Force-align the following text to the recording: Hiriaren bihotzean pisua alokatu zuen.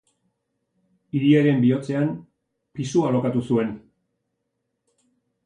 Hiriaren 1.19 1.61
bihotzean 1.65 2.09
pisua 2.79 3.07
alokatu 3.11 3.45
zuen. 3.51 3.71